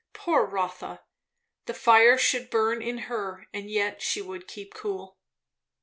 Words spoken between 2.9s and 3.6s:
her,